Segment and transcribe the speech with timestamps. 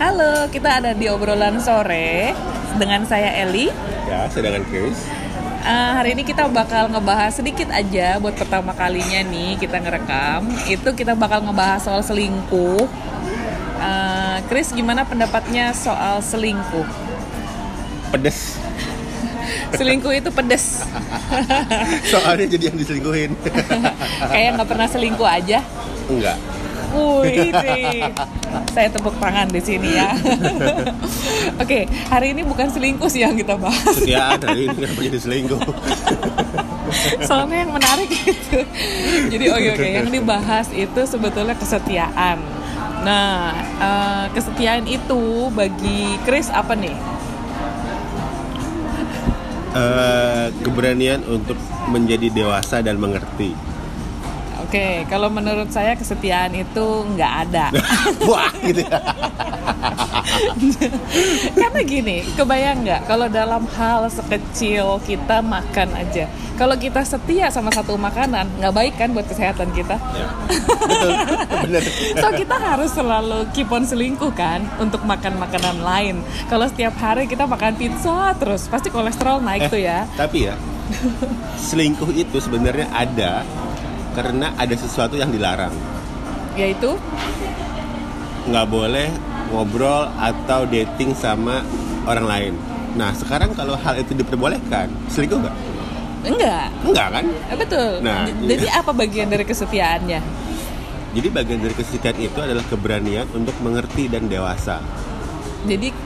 [0.00, 2.32] Halo, kita ada di obrolan sore
[2.80, 3.68] dengan saya Eli.
[4.08, 4.96] Ya, sedangkan Chris.
[5.60, 10.48] Uh, hari ini kita bakal ngebahas sedikit aja buat pertama kalinya nih kita ngerekam.
[10.72, 12.88] Itu kita bakal ngebahas soal selingkuh.
[13.76, 16.88] Uh, Chris, gimana pendapatnya soal selingkuh?
[18.08, 18.56] Pedes.
[19.76, 20.80] selingkuh itu pedes.
[22.12, 23.36] Soalnya jadi yang diselingkuhin.
[24.32, 25.60] Kayak nggak pernah selingkuh aja.
[26.08, 26.40] Enggak.
[26.90, 27.54] Wih,
[28.74, 30.10] saya tepuk tangan di sini ya.
[31.62, 33.94] Oke, hari ini bukan selingkuh sih yang kita bahas.
[33.94, 35.60] Kesetiaan hari ini kenapa jadi selingkuh?
[37.28, 38.66] Soalnya yang menarik itu.
[39.30, 39.90] Jadi oke okay, oke, okay.
[40.02, 42.42] yang dibahas itu sebetulnya kesetiaan.
[43.06, 46.96] Nah, uh, kesetiaan itu bagi Chris apa nih?
[49.70, 51.54] Uh, keberanian untuk
[51.94, 53.54] menjadi dewasa dan mengerti
[54.70, 56.86] Oke, kalau menurut saya kesetiaan itu
[57.18, 57.74] nggak ada.
[58.30, 59.02] Wah, gitu ya.
[61.58, 67.74] Karena gini, kebayang nggak kalau dalam hal sekecil kita makan aja, kalau kita setia sama
[67.74, 69.98] satu makanan, nggak baik kan buat kesehatan kita?
[70.14, 70.30] Ya,
[70.86, 71.10] betul,
[72.22, 76.22] so kita harus selalu keep on selingkuh kan untuk makan makanan lain.
[76.46, 80.06] Kalau setiap hari kita makan pizza terus, pasti kolesterol naik eh, tuh ya.
[80.14, 80.54] Tapi ya,
[81.58, 83.42] selingkuh itu sebenarnya ada
[84.20, 85.72] karena ada sesuatu yang dilarang.
[86.52, 86.92] Yaitu?
[88.44, 89.08] Nggak boleh
[89.48, 91.64] ngobrol atau dating sama
[92.04, 92.54] orang lain.
[93.00, 95.56] Nah sekarang kalau hal itu diperbolehkan selingkuh nggak?
[96.20, 96.68] Enggak.
[96.84, 97.24] Enggak kan?
[97.32, 97.90] Eh, betul.
[98.04, 98.84] Nah jadi iya.
[98.84, 100.20] apa bagian dari kesetiaannya?
[101.16, 104.84] Jadi bagian dari kesetiaan itu adalah keberanian untuk mengerti dan dewasa.
[105.64, 105.88] Jadi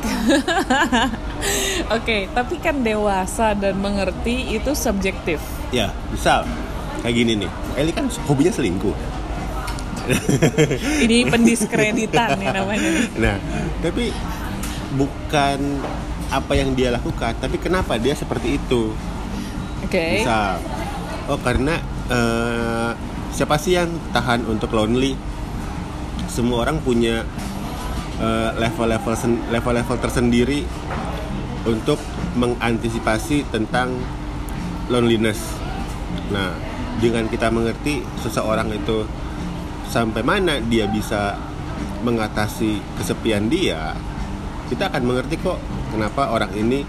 [1.91, 5.43] oke okay, tapi kan dewasa dan mengerti itu subjektif.
[5.75, 6.47] Ya misal
[7.05, 7.51] kayak gini nih.
[7.77, 8.97] Eli kan hobinya selingkuh.
[11.05, 12.91] Ini pendiskreditan nih namanya.
[13.21, 13.37] Nah
[13.85, 14.09] tapi
[14.97, 15.59] bukan
[16.33, 18.97] apa yang dia lakukan tapi kenapa dia seperti itu?
[19.85, 19.93] Oke.
[19.93, 20.25] Okay.
[20.25, 20.65] misal
[21.29, 21.77] oh karena
[22.09, 22.97] uh,
[23.37, 25.13] siapa sih yang tahan untuk lonely?
[26.25, 27.23] Semua orang punya
[28.19, 30.67] eh, level-level uh, level-level tersendiri
[31.63, 32.03] untuk
[32.35, 33.95] mengantisipasi tentang
[34.91, 35.39] loneliness.
[36.35, 39.07] Nah dengan kita mengerti seseorang itu
[39.91, 41.39] sampai mana dia bisa
[42.05, 43.97] mengatasi kesepian dia
[44.69, 45.61] kita akan mengerti kok
[45.93, 46.83] kenapa orang ini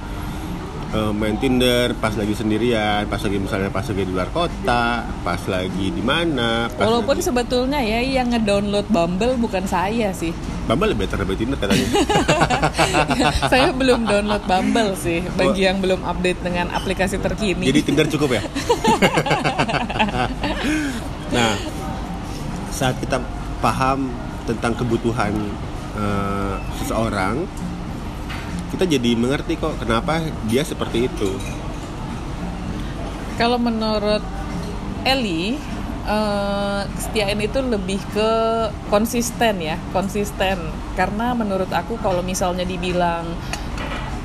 [0.96, 5.42] uh, main Tinder pas lagi sendirian, pas lagi misalnya pas lagi di luar kota, pas
[5.52, 6.72] lagi di mana.
[6.72, 7.28] Walaupun lagi...
[7.28, 10.32] sebetulnya ya yang ngedownload Bumble bukan saya sih.
[10.66, 11.88] Bumble lebih better Tinder katanya.
[13.52, 15.68] saya belum download Bumble sih, bagi oh.
[15.68, 17.68] yang belum update dengan aplikasi terkini.
[17.68, 18.42] Jadi Tinder cukup ya?
[21.36, 21.54] nah,
[22.72, 23.22] saat kita
[23.64, 24.12] paham
[24.46, 25.34] tentang kebutuhan
[25.98, 27.48] uh, seseorang,
[28.76, 31.32] kita jadi mengerti kok kenapa dia seperti itu.
[33.36, 34.24] Kalau menurut
[35.06, 35.60] Eli,
[36.08, 38.32] uh, kesetiaan itu lebih ke
[38.88, 40.58] konsisten ya, konsisten.
[40.96, 43.28] Karena menurut aku kalau misalnya dibilang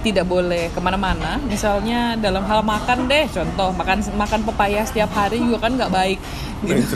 [0.00, 1.36] tidak boleh ke mana-mana.
[1.44, 6.18] Misalnya dalam hal makan deh contoh makan makan pepaya setiap hari juga kan nggak baik.
[6.60, 6.94] Gitu.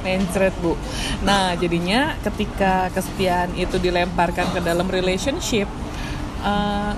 [0.00, 0.54] mencret.
[0.62, 0.72] Bu.
[1.24, 5.68] Nah jadinya ketika kesetiaan itu dilemparkan ke dalam relationship
[6.40, 6.92] uh,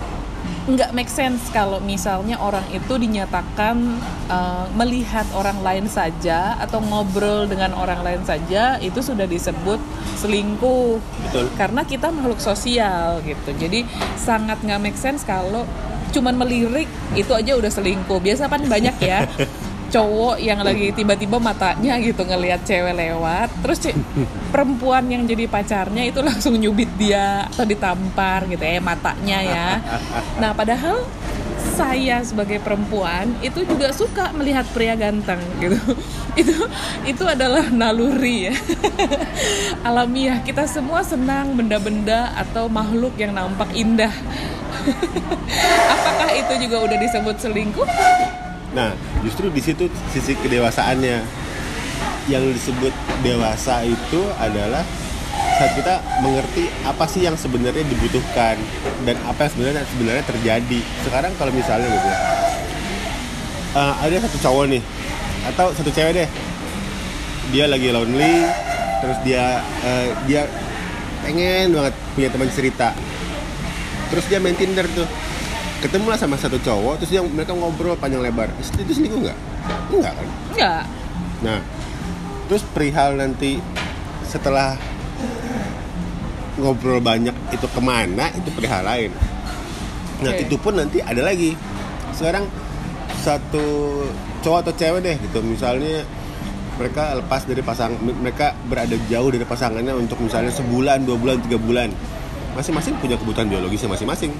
[0.68, 3.80] nggak make sense kalau misalnya orang itu dinyatakan
[4.28, 9.80] uh, melihat orang lain saja atau ngobrol dengan orang lain saja itu sudah disebut
[10.20, 11.00] selingkuh.
[11.00, 11.46] Betul.
[11.56, 13.56] karena kita makhluk sosial gitu.
[13.56, 13.88] Jadi
[14.20, 15.64] sangat nggak make sense kalau
[16.12, 18.20] cuman melirik itu aja udah selingkuh.
[18.20, 19.24] Biasa kan banyak ya
[19.88, 23.80] cowok yang lagi tiba-tiba matanya gitu ngelihat cewek lewat terus
[24.52, 29.68] perempuan yang jadi pacarnya itu langsung nyubit dia atau ditampar gitu ya matanya ya.
[30.40, 31.04] Nah padahal
[31.78, 35.78] saya sebagai perempuan itu juga suka melihat pria ganteng gitu.
[36.38, 36.54] Itu
[37.02, 38.54] itu adalah naluri ya.
[39.86, 44.14] Alamiah kita semua senang benda-benda atau makhluk yang nampak indah.
[45.98, 47.90] Apakah itu juga udah disebut selingkuh
[48.76, 48.92] Nah,
[49.24, 51.46] justru di situ sisi kedewasaannya.
[52.28, 52.92] Yang disebut
[53.24, 54.84] dewasa itu adalah
[55.56, 58.60] saat kita mengerti apa sih yang sebenarnya dibutuhkan
[59.08, 60.80] dan apa yang sebenarnya sebenarnya terjadi.
[61.08, 62.08] Sekarang kalau misalnya gitu,
[63.74, 64.82] uh, ada satu cowok nih
[65.56, 66.28] atau satu cewek deh,
[67.50, 68.44] dia lagi lonely,
[69.00, 70.44] terus dia uh, dia
[71.24, 72.88] pengen banget punya teman cerita,
[74.12, 75.08] terus dia main Tinder tuh
[75.78, 78.50] ketemu lah sama satu cowok terus yang mereka ngobrol panjang lebar.
[78.58, 79.38] Itu selingkuh nggak?
[79.94, 80.26] Enggak kan?
[80.54, 80.84] Enggak
[81.38, 81.62] nah
[82.50, 83.62] terus perihal nanti
[84.26, 84.74] setelah
[86.58, 89.14] ngobrol banyak itu ke mana itu perihal lain.
[90.24, 90.42] Nah Oke.
[90.48, 91.54] itu pun nanti ada lagi.
[92.10, 92.50] Sekarang
[93.22, 93.66] satu
[94.42, 95.38] cowok atau cewek deh gitu.
[95.46, 96.02] Misalnya
[96.74, 101.62] mereka lepas dari pasang mereka berada jauh dari pasangannya untuk misalnya sebulan dua bulan tiga
[101.62, 101.94] bulan.
[102.58, 104.34] Masing-masing punya kebutuhan biologisnya masing-masing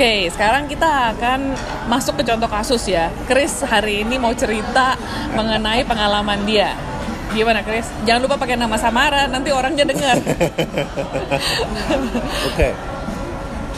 [0.00, 1.52] Oke, sekarang kita akan
[1.84, 3.12] masuk ke contoh kasus ya.
[3.28, 4.96] Chris hari ini mau cerita
[5.36, 6.72] mengenai pengalaman dia.
[7.36, 7.84] Gimana Chris?
[8.08, 10.16] Jangan lupa pakai nama samaran, nanti orangnya dengar.
[12.48, 12.72] Oke.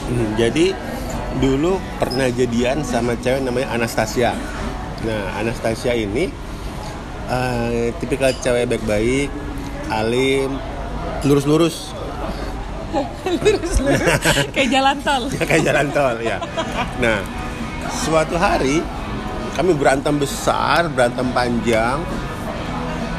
[0.06, 0.70] Hmm, jadi
[1.42, 4.30] dulu pernah jadian sama cewek namanya Anastasia.
[5.02, 6.30] Nah, Anastasia ini
[7.26, 9.26] eh, tipikal cewek baik-baik,
[9.90, 10.54] alim,
[11.22, 11.94] lurus-lurus,
[13.24, 14.02] Lurus, lurus.
[14.54, 15.22] Kayak jalan tol.
[15.32, 16.36] kayak jalan tol ya.
[17.00, 17.24] Nah,
[17.88, 18.84] suatu hari
[19.56, 22.00] kami berantem besar, berantem panjang,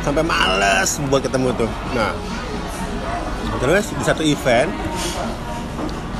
[0.05, 1.71] sampai males buat ketemu tuh.
[1.97, 2.13] Nah,
[3.61, 4.69] terus di satu event,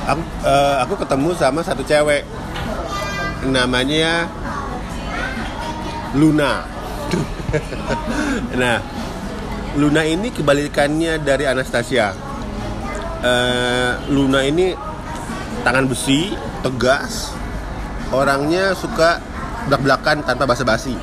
[0.06, 2.22] aku, eh, aku ketemu sama satu cewek,
[3.46, 4.26] namanya
[6.14, 6.62] Luna.
[8.60, 8.78] nah,
[9.74, 12.14] Luna ini kebalikannya dari Anastasia.
[13.26, 14.70] Eh, Luna ini
[15.66, 16.30] tangan besi,
[16.62, 17.34] tegas,
[18.14, 19.18] orangnya suka
[19.66, 20.94] belak-belakan tanpa basa-basi.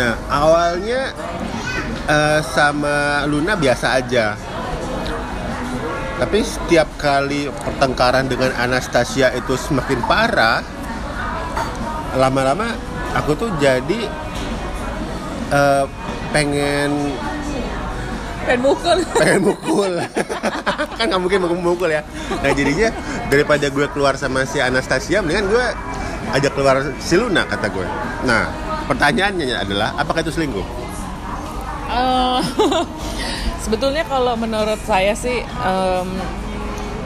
[0.00, 1.12] Nah, awalnya
[2.08, 4.32] eh, sama Luna biasa aja.
[6.20, 10.64] Tapi setiap kali pertengkaran dengan Anastasia itu semakin parah,
[12.16, 12.72] lama-lama
[13.12, 14.08] aku tuh jadi
[15.52, 15.84] eh,
[16.30, 16.90] pengen
[18.46, 18.98] Dan mukul.
[19.14, 19.92] pengen mukul.
[20.98, 22.02] Kan nggak mungkin mau mukul ya.
[22.40, 22.88] Nah jadinya
[23.28, 25.66] daripada gue keluar sama si Anastasia mendingan gue
[26.34, 27.86] ajak keluar si Luna kata gue.
[28.26, 28.48] Nah
[28.88, 30.66] pertanyaannya adalah apakah itu selingkuh?
[31.90, 32.40] Eh,
[33.66, 36.08] sebetulnya kalau menurut saya sih em,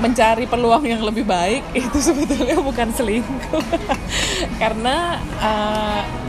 [0.00, 3.65] mencari peluang yang lebih baik itu sebetulnya bukan selingkuh.
[4.61, 6.24] Karena kan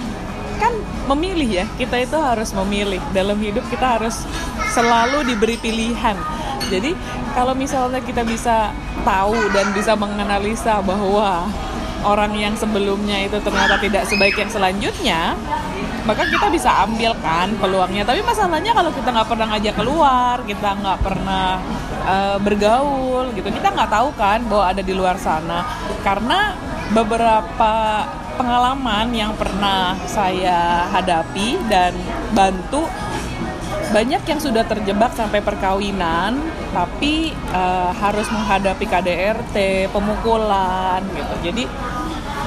[1.05, 3.01] memilih ya kita itu harus memilih.
[3.13, 4.25] Dalam hidup kita harus
[4.73, 6.17] selalu diberi pilihan.
[6.65, 6.97] Jadi
[7.37, 8.73] kalau misalnya kita bisa
[9.05, 11.45] tahu dan bisa menganalisa bahwa
[12.05, 15.33] orang yang sebelumnya itu ternyata tidak sebaik yang selanjutnya
[16.05, 18.05] maka kita bisa ambil kan peluangnya.
[18.05, 21.47] Tapi masalahnya kalau kita nggak pernah ngajak keluar kita nggak pernah
[22.05, 25.65] eh, bergaul gitu kita nggak tahu kan bahwa ada di luar sana.
[26.05, 26.53] Karena
[26.93, 28.05] beberapa
[28.35, 31.95] pengalaman yang pernah saya hadapi dan
[32.35, 32.85] bantu
[33.95, 36.35] banyak yang sudah terjebak sampai perkawinan
[36.75, 41.35] tapi eh, harus menghadapi KDRT pemukulan gitu.
[41.51, 41.63] Jadi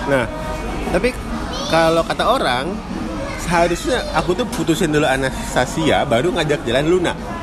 [0.08, 0.24] nah
[0.92, 1.12] tapi
[1.68, 2.72] kalau kata orang
[3.40, 7.37] seharusnya aku tuh putusin dulu Anastasia baru ngajak jalan Luna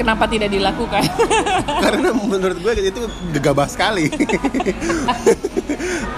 [0.00, 1.04] kenapa tidak dilakukan
[1.84, 3.00] karena menurut gue itu
[3.36, 4.08] gegabah sekali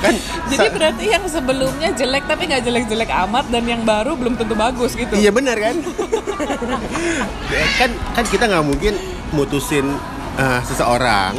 [0.02, 0.14] kan
[0.52, 4.94] jadi berarti yang sebelumnya jelek tapi nggak jelek-jelek amat dan yang baru belum tentu bagus
[4.94, 5.76] gitu Iya benar kan?
[7.80, 8.92] kan kan kita nggak mungkin
[9.32, 9.88] mutusin
[10.36, 11.32] uh, seseorang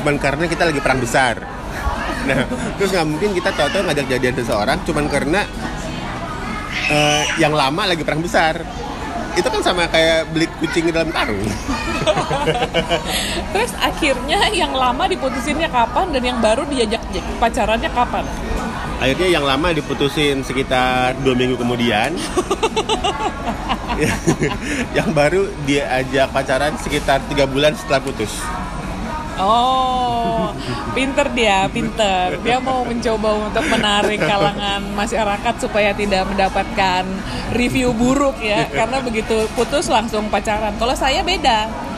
[0.00, 1.36] cuman karena kita lagi perang besar.
[2.24, 2.46] Nah,
[2.80, 5.44] terus nggak mungkin kita tahu-tahu ngajak jadian seseorang cuman karena
[6.88, 8.64] uh, yang lama lagi perang besar.
[9.38, 11.40] Itu kan sama kayak beli kucing di dalam karung.
[13.52, 17.04] terus akhirnya yang lama diputusinnya kapan dan yang baru diajak
[17.36, 18.24] pacarannya kapan
[19.00, 22.12] Akhirnya yang lama diputusin sekitar dua minggu kemudian.
[24.96, 28.28] yang baru dia ajak pacaran sekitar tiga bulan setelah putus.
[29.40, 30.39] Oh,
[30.96, 32.38] pinter dia, pinter.
[32.40, 37.04] Dia mau mencoba untuk menarik kalangan masyarakat supaya tidak mendapatkan
[37.54, 40.74] review buruk ya, karena begitu putus langsung pacaran.
[40.78, 41.90] Kalau saya beda.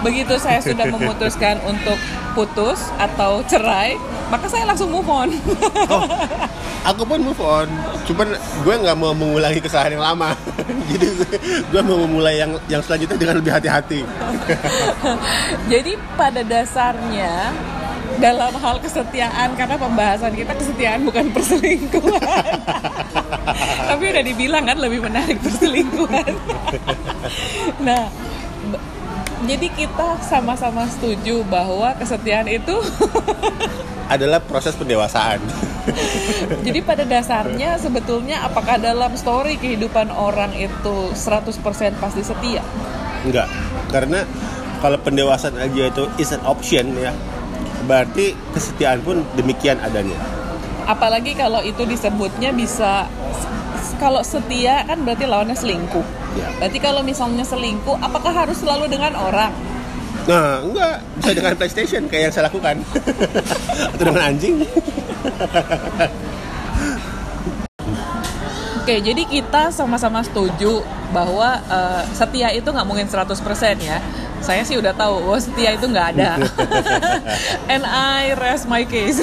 [0.00, 2.00] Begitu saya sudah memutuskan untuk
[2.32, 4.00] putus atau cerai,
[4.32, 5.28] maka saya langsung move on.
[5.90, 6.06] Oh,
[6.86, 7.68] aku pun move on.
[8.06, 8.32] Cuman
[8.64, 10.32] gue nggak mau mengulangi kesalahan yang lama.
[10.90, 11.06] Jadi
[11.68, 14.00] gue mau memulai yang yang selanjutnya dengan lebih hati-hati.
[15.72, 17.52] Jadi pada dasarnya
[18.20, 22.22] dalam hal kesetiaan karena pembahasan kita kesetiaan bukan perselingkuhan.
[23.90, 26.32] Tapi udah dibilang kan lebih menarik perselingkuhan.
[27.80, 28.12] nah,
[29.48, 32.76] jadi kita sama-sama setuju bahwa kesetiaan itu
[34.10, 35.38] Adalah proses pendewasaan.
[36.66, 41.54] jadi pada dasarnya sebetulnya apakah dalam story kehidupan orang itu 100%
[42.02, 42.58] pasti setia?
[43.22, 43.46] Enggak.
[43.86, 44.26] Karena
[44.82, 47.14] kalau pendewasaan aja itu is an option ya.
[47.84, 50.16] Berarti kesetiaan pun demikian adanya.
[50.90, 53.06] apalagi kalau itu disebutnya bisa
[54.00, 56.02] kalau setia kan berarti lawannya selingkuh.
[56.34, 56.48] Ya.
[56.56, 59.52] Berarti kalau misalnya selingkuh, apakah harus selalu dengan orang?
[60.24, 62.80] Nah, enggak bisa dengan PlayStation kayak yang saya lakukan.
[63.94, 64.64] Atau dengan anjing.
[68.80, 70.80] Oke, jadi kita sama-sama setuju
[71.12, 73.36] bahwa eh, setia itu nggak mungkin 100%
[73.80, 73.98] ya.
[74.40, 76.40] Saya sih udah tahu, bahwa setia itu nggak ada.
[77.72, 79.20] And I rest my case.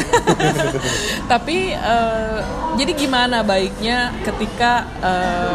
[1.31, 2.39] Tapi eh,
[2.77, 5.53] jadi gimana baiknya ketika eh,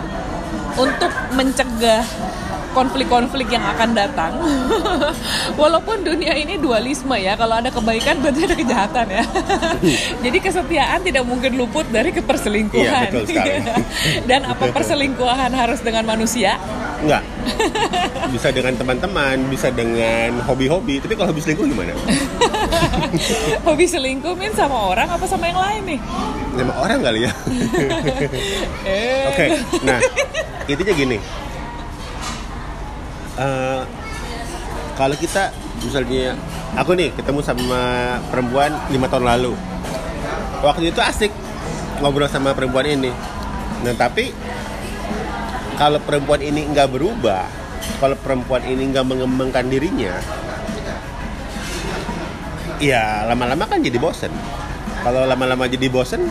[0.77, 2.03] untuk mencegah
[2.73, 4.33] konflik-konflik yang akan datang.
[5.61, 9.25] Walaupun dunia ini dualisme ya, kalau ada kebaikan berarti ada kejahatan ya.
[10.25, 13.13] Jadi kesetiaan tidak mungkin luput dari keperselingkuhan.
[13.13, 13.53] Iya, betul sekali.
[14.25, 16.57] Dan apa perselingkuhan harus dengan manusia?
[17.03, 17.23] Enggak.
[18.31, 21.03] Bisa dengan teman-teman, bisa dengan hobi-hobi.
[21.03, 21.93] Tapi kalau hobi selingkuh gimana?
[23.69, 26.01] Hobi selingkuh min sama orang apa sama yang lain nih?
[26.57, 27.33] Sama orang kali ya.
[28.89, 29.29] Eh.
[29.29, 29.47] Oke,
[29.85, 29.99] nah
[30.65, 31.19] intinya gini.
[33.37, 33.83] Eh,
[34.97, 35.53] kalau kita
[35.85, 36.37] misalnya
[36.77, 37.81] aku nih ketemu sama
[38.33, 39.53] perempuan lima tahun lalu,
[40.65, 41.33] waktu itu asik
[42.01, 43.13] ngobrol sama perempuan ini.
[43.83, 44.33] Nah tapi
[45.79, 47.47] kalau perempuan ini nggak berubah,
[47.99, 50.15] kalau perempuan ini nggak mengembangkan dirinya,
[52.83, 54.33] ya lama-lama kan jadi bosen.
[55.03, 56.31] Kalau lama-lama jadi bosen,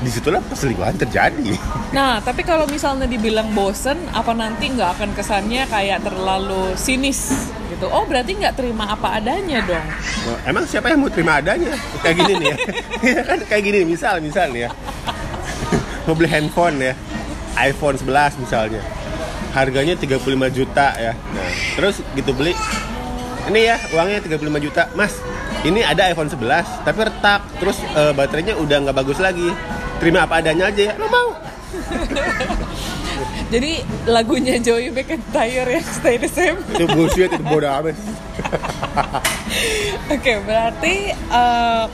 [0.00, 1.56] di situlah perselingkuhan terjadi.
[1.96, 7.88] Nah, tapi kalau misalnya dibilang bosen, apa nanti nggak akan kesannya kayak terlalu sinis gitu?
[7.88, 9.86] Oh, berarti nggak terima apa adanya dong?
[10.28, 11.72] Nah, Emang siapa yang mau terima adanya?
[12.04, 12.56] Kayak gini nih ya.
[13.16, 14.70] Ya kan kayak gini misal misal nih ya.
[16.04, 16.94] mau beli handphone ya.
[17.58, 18.82] iPhone 11 misalnya.
[19.56, 20.20] Harganya 35
[20.52, 21.12] juta ya.
[21.16, 22.52] Nah, terus gitu beli
[23.46, 24.82] ini ya uangnya 35 juta.
[24.98, 25.16] Mas,
[25.62, 27.40] ini ada iPhone 11 tapi retak.
[27.62, 29.48] Terus eh, baterainya udah nggak bagus lagi.
[30.02, 30.94] Terima apa adanya aja ya.
[31.00, 31.28] Lo mau?
[33.52, 33.78] Jadi
[34.10, 36.58] lagunya Joey McIntyre yang Stay the Same.
[36.74, 37.94] Itu bullshit, itu bodoh amat.
[40.14, 41.84] Oke, berarti eh,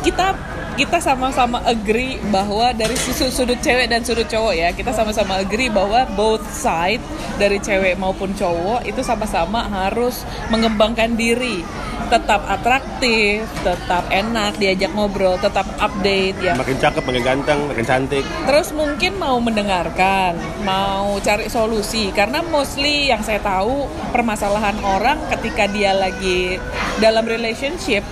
[0.00, 5.38] kita kita sama-sama agree bahwa dari sudut, sudut cewek dan sudut cowok ya kita sama-sama
[5.38, 6.98] agree bahwa both side
[7.38, 11.62] dari cewek maupun cowok itu sama-sama harus mengembangkan diri
[12.10, 18.24] tetap atraktif tetap enak diajak ngobrol tetap update ya Makin cakep, makin ganteng, makin cantik.
[18.46, 25.68] Terus mungkin mau mendengarkan, mau cari solusi karena mostly yang saya tahu permasalahan orang ketika
[25.70, 26.56] dia lagi
[27.02, 28.02] dalam relationship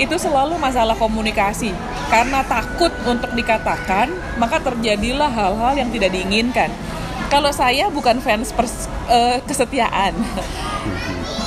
[0.00, 1.72] itu selalu masalah komunikasi.
[2.12, 6.68] Karena takut untuk dikatakan, maka terjadilah hal-hal yang tidak diinginkan.
[7.32, 10.12] Kalau saya bukan fans pers- eh, kesetiaan.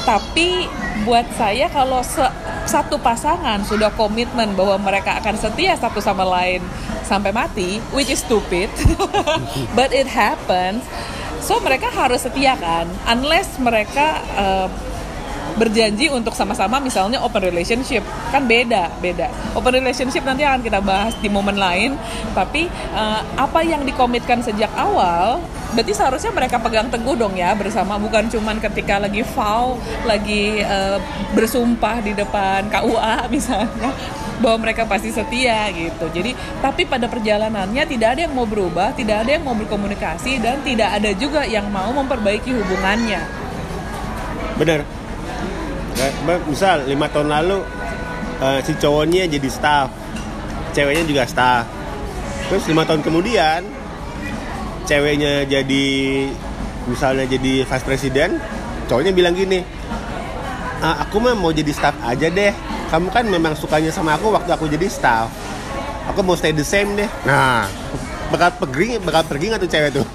[0.01, 0.65] Tapi
[1.05, 2.33] buat saya kalau se-
[2.65, 6.65] satu pasangan sudah komitmen bahwa mereka akan setia satu sama lain
[7.05, 8.69] sampai mati, which is stupid,
[9.77, 10.81] but it happens.
[11.45, 14.67] So mereka harus setia kan, unless mereka eh,
[15.55, 18.03] berjanji untuk sama-sama misalnya open relationship.
[18.29, 19.31] Kan beda beda.
[19.55, 21.95] Open relationship nanti akan kita bahas di momen lain.
[22.35, 25.39] Tapi eh, apa yang dikomitkan sejak awal
[25.75, 27.95] berarti seharusnya mereka pegang teguh dong ya bersama.
[27.99, 30.99] Bukan cuman ketika lagi vow lagi eh,
[31.33, 33.91] bersumpah di depan KUA misalnya
[34.43, 36.11] bahwa mereka pasti setia gitu.
[36.11, 40.59] Jadi tapi pada perjalanannya tidak ada yang mau berubah tidak ada yang mau berkomunikasi dan
[40.67, 43.23] tidak ada juga yang mau memperbaiki hubungannya.
[44.59, 45.04] Bener.
[46.49, 47.57] Misal lima tahun lalu
[48.43, 49.87] eh, si cowoknya jadi staff,
[50.75, 51.63] ceweknya juga staff.
[52.51, 53.65] Terus lima tahun kemudian
[54.85, 55.85] ceweknya jadi
[56.85, 58.37] misalnya jadi vice president,
[58.85, 59.65] cowoknya bilang gini,
[60.83, 62.53] "Ah, aku mah mau jadi staff aja deh.
[62.85, 65.31] Kamu kan memang sukanya sama aku waktu aku jadi staff.
[66.13, 67.09] Aku mau stay the same deh.
[67.25, 67.65] Nah,
[68.33, 70.07] bakal pergi, bakal pergi nggak tuh cewek tuh?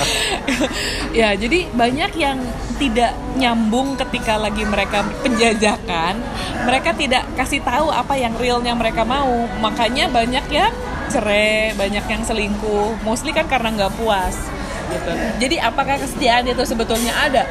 [1.20, 2.38] ya jadi banyak yang
[2.80, 6.18] tidak nyambung ketika lagi mereka penjajakan.
[6.66, 9.46] Mereka tidak kasih tahu apa yang realnya mereka mau.
[9.60, 10.72] Makanya banyak yang
[11.12, 12.96] cerai banyak yang selingkuh.
[13.04, 14.48] Mostly kan karena nggak puas
[14.92, 15.12] gitu.
[15.40, 17.44] Jadi apakah kesetiaan itu sebetulnya ada?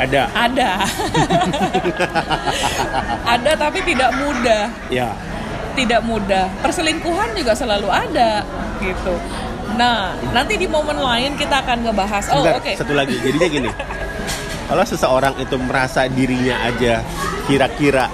[0.00, 0.22] Ada.
[0.32, 0.70] ada.
[3.36, 4.72] Ada tapi tidak mudah.
[4.88, 5.12] Ya.
[5.80, 6.52] Tidak mudah.
[6.60, 8.44] Perselingkuhan juga selalu ada
[8.84, 9.14] gitu.
[9.80, 12.24] Nah, nanti di momen lain kita akan ngebahas.
[12.36, 12.76] Oh, oke.
[12.76, 13.16] satu lagi.
[13.24, 13.70] Jadinya gini.
[14.68, 17.02] Kalau seseorang itu merasa dirinya aja
[17.50, 18.06] kira-kira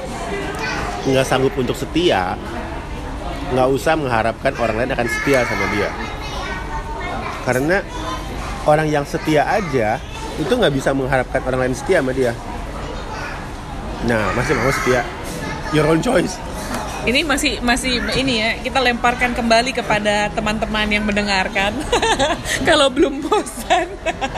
[1.05, 2.33] nggak sanggup untuk setia,
[3.53, 5.91] nggak usah mengharapkan orang lain akan setia sama dia.
[7.45, 7.85] Karena
[8.65, 10.01] orang yang setia aja
[10.41, 12.33] itu nggak bisa mengharapkan orang lain setia sama dia.
[14.09, 15.05] Nah, masih mau setia?
[15.77, 16.41] Your own choice.
[17.07, 21.71] Ini masih masih ini ya kita lemparkan kembali kepada teman-teman yang mendengarkan.
[22.69, 23.87] Kalau belum bosan,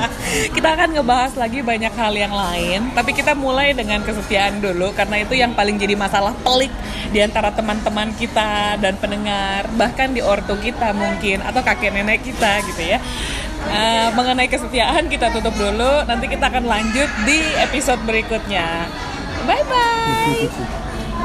[0.56, 2.92] kita akan ngebahas lagi banyak hal yang lain.
[2.92, 6.68] Tapi kita mulai dengan kesetiaan dulu karena itu yang paling jadi masalah pelik
[7.08, 12.60] di antara teman-teman kita dan pendengar, bahkan di ortu kita mungkin atau kakek nenek kita
[12.68, 13.00] gitu ya.
[13.64, 16.04] Uh, mengenai kesetiaan kita tutup dulu.
[16.04, 18.92] Nanti kita akan lanjut di episode berikutnya.
[19.48, 20.84] Bye bye.